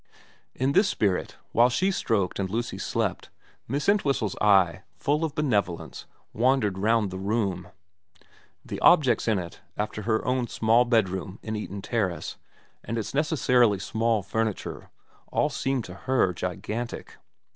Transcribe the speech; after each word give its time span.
In 0.55 0.71
this 0.71 0.89
spirit, 0.89 1.37
while 1.51 1.69
she 1.69 1.91
stroked 1.91 2.39
and 2.39 2.49
Lucy 2.49 2.79
slept, 2.79 3.29
Miss 3.67 3.87
Entwhistle's 3.87 4.35
eye, 4.37 4.81
full 4.97 5.23
of 5.23 5.35
benevolence, 5.35 6.07
wandered 6.33 6.79
round 6.79 7.11
the 7.11 7.19
room. 7.19 7.67
The 8.65 8.79
objects 8.79 9.27
in 9.27 9.37
it, 9.37 9.61
after 9.77 10.01
her 10.01 10.25
own 10.25 10.47
small 10.47 10.85
bedroom 10.85 11.37
in 11.43 11.55
Eaton 11.55 11.83
Terrace 11.83 12.37
and 12.83 12.97
its 12.97 13.13
necessarily 13.13 13.77
small 13.77 14.23
furniture, 14.23 14.89
all 15.31 15.49
seemed 15.49 15.85
to 15.85 15.93
her 15.93 16.33
gigantic. 16.33 17.17